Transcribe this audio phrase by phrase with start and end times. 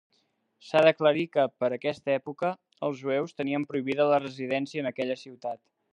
[0.67, 2.51] S'ha d'aclarir que, per aquesta època,
[2.89, 5.63] els jueus tenien prohibida la residència en aquella ciutat.